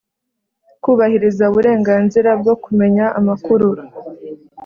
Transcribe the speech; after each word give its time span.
Kubahiriza 0.83 1.43
uburenganzira 1.51 2.29
bwo 2.41 2.53
kumenya 2.63 3.05
amakuru 3.19 3.67